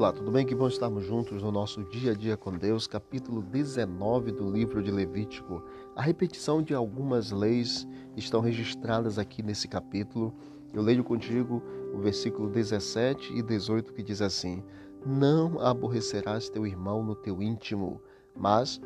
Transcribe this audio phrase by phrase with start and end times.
[0.00, 0.46] Olá, tudo bem?
[0.46, 4.82] Que bom estarmos juntos no nosso dia a dia com Deus, capítulo 19 do livro
[4.82, 5.62] de Levítico.
[5.94, 10.34] A repetição de algumas leis estão registradas aqui nesse capítulo.
[10.72, 14.64] Eu leio contigo o versículo 17 e 18 que diz assim:
[15.04, 18.00] Não aborrecerás teu irmão no teu íntimo,
[18.34, 18.80] mas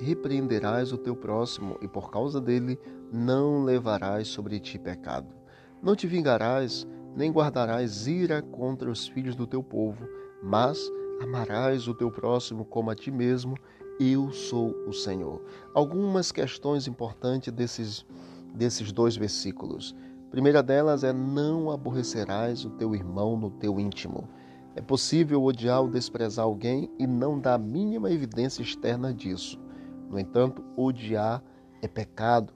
[0.00, 2.78] repreenderás o teu próximo, e por causa dele
[3.12, 5.34] não levarás sobre ti pecado.
[5.82, 10.06] Não te vingarás, nem guardarás ira contra os filhos do teu povo
[10.42, 10.90] mas
[11.20, 13.56] amarás o teu próximo como a ti mesmo,
[13.98, 15.42] eu sou o Senhor.
[15.74, 18.06] Algumas questões importantes desses,
[18.54, 19.94] desses dois versículos.
[20.30, 24.28] Primeira delas é: não aborrecerás o teu irmão no teu íntimo.
[24.74, 29.60] É possível odiar ou desprezar alguém e não dar a mínima evidência externa disso.
[30.08, 31.42] No entanto, odiar
[31.82, 32.52] é pecado.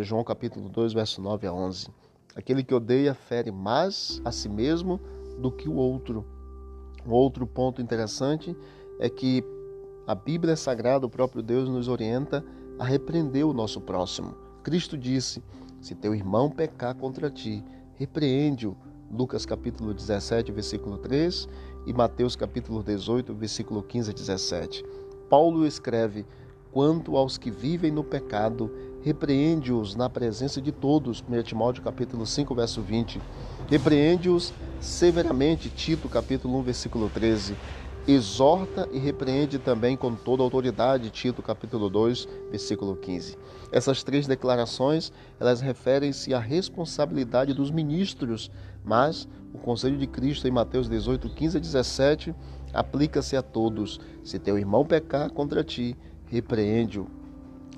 [0.00, 1.88] João capítulo 2, verso 9 a 11.
[2.34, 5.00] Aquele que odeia fere mais a si mesmo
[5.38, 6.24] do que o outro.
[7.08, 8.56] Outro ponto interessante
[8.98, 9.44] é que
[10.06, 12.44] a Bíblia Sagrada, o próprio Deus, nos orienta
[12.78, 14.34] a repreender o nosso próximo.
[14.62, 15.42] Cristo disse:
[15.80, 18.76] Se teu irmão pecar contra ti, repreende-o.
[19.10, 21.48] Lucas capítulo 17, versículo 3
[21.86, 24.84] e Mateus capítulo 18, versículo 15 a 17.
[25.30, 26.26] Paulo escreve:
[26.72, 28.70] Quanto aos que vivem no pecado,
[29.06, 31.22] repreende-os na presença de todos.
[31.22, 33.22] 1 Timóteo capítulo 5, verso 20.
[33.70, 37.54] Repreende-os severamente, Tito capítulo 1, versículo 13.
[38.08, 43.38] Exorta e repreende também com toda autoridade, Tito capítulo 2, versículo 15.
[43.70, 48.50] Essas três declarações, elas referem-se à responsabilidade dos ministros,
[48.84, 52.34] mas o conselho de Cristo em Mateus 18, 15 a 17
[52.74, 54.00] aplica-se a todos.
[54.24, 55.96] Se teu irmão pecar contra ti,
[56.26, 57.06] repreende-o.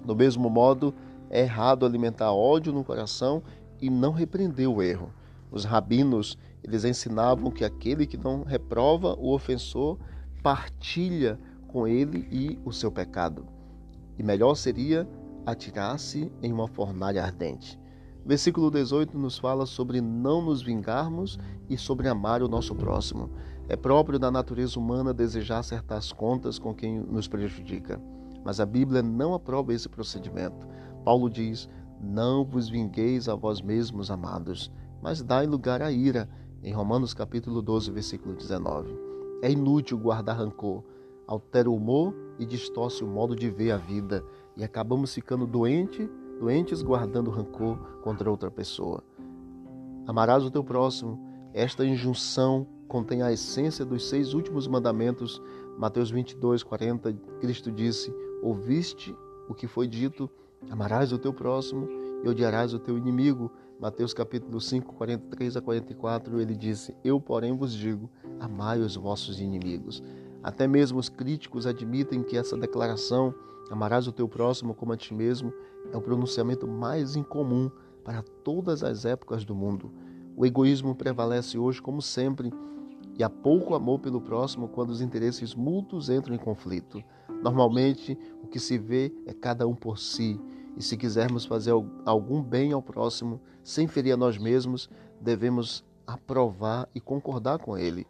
[0.02, 0.94] Do mesmo modo,
[1.30, 3.42] é errado alimentar ódio no coração
[3.80, 5.12] e não repreender o erro.
[5.50, 9.98] Os rabinos, eles ensinavam que aquele que não reprova o ofensor
[10.42, 13.46] partilha com ele e o seu pecado.
[14.18, 15.08] E melhor seria
[15.46, 17.78] atirar-se em uma fornalha ardente.
[18.24, 21.38] Versículo 18 nos fala sobre não nos vingarmos
[21.68, 23.30] e sobre amar o nosso próximo.
[23.68, 28.00] É próprio da natureza humana desejar acertar as contas com quem nos prejudica.
[28.44, 30.66] Mas a Bíblia não aprova esse procedimento.
[31.08, 31.66] Paulo diz:
[31.98, 34.70] Não vos vingueis a vós mesmos, amados,
[35.00, 36.28] mas dai lugar à ira,
[36.62, 38.94] em Romanos capítulo 12, versículo 19.
[39.40, 40.84] É inútil guardar rancor,
[41.26, 44.22] altera o humor e distorce o modo de ver a vida,
[44.54, 46.06] e acabamos ficando doente,
[46.38, 49.02] doentes guardando rancor contra outra pessoa.
[50.06, 51.18] Amarás o teu próximo.
[51.54, 55.40] Esta injunção contém a essência dos seis últimos mandamentos.
[55.78, 59.16] Mateus 22, 40, Cristo disse: Ouviste
[59.48, 60.30] o que foi dito,
[60.70, 61.88] amarás o teu próximo
[62.22, 63.50] e odiarás o teu inimigo.
[63.80, 68.10] Mateus capítulo 5, 43 a 44, ele disse: Eu, porém, vos digo:
[68.40, 70.02] amai os vossos inimigos.
[70.42, 73.34] Até mesmo os críticos admitem que essa declaração,
[73.70, 75.52] amarás o teu próximo como a ti mesmo,
[75.92, 77.70] é o pronunciamento mais incomum
[78.04, 79.92] para todas as épocas do mundo.
[80.36, 82.52] O egoísmo prevalece hoje, como sempre,
[83.18, 87.02] e há pouco amor pelo próximo quando os interesses mútuos entram em conflito.
[87.42, 90.40] Normalmente, o que se vê é cada um por si,
[90.76, 91.72] e se quisermos fazer
[92.06, 94.88] algum bem ao próximo, sem ferir a nós mesmos,
[95.20, 98.06] devemos aprovar e concordar com ele.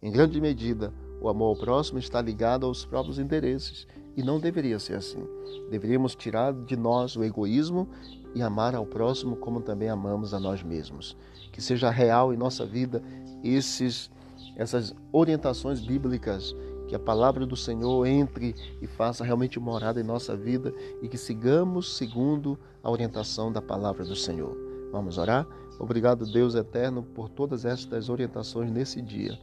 [0.00, 3.86] Em grande medida, o amor ao próximo está ligado aos próprios interesses,
[4.16, 5.26] e não deveria ser assim.
[5.70, 7.88] Deveríamos tirar de nós o egoísmo
[8.34, 11.16] e amar ao próximo como também amamos a nós mesmos.
[11.50, 13.02] Que seja real em nossa vida
[13.42, 14.10] esses
[14.56, 16.54] essas orientações bíblicas
[16.88, 21.16] que a palavra do Senhor entre e faça realmente morada em nossa vida e que
[21.16, 24.54] sigamos segundo a orientação da palavra do Senhor.
[24.90, 25.46] Vamos orar?
[25.78, 29.38] Obrigado, Deus eterno, por todas estas orientações nesse dia.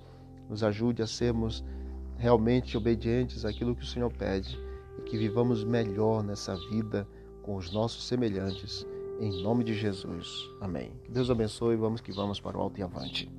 [0.48, 1.64] Nos ajude a sermos
[2.18, 4.60] realmente obedientes àquilo que o Senhor pede
[5.00, 7.08] e que vivamos melhor nessa vida
[7.42, 8.86] com os nossos semelhantes.
[9.20, 10.50] Em nome de Jesus.
[10.62, 10.92] Amém.
[11.04, 11.76] Que Deus abençoe.
[11.76, 13.39] Vamos que vamos para o alto e avante.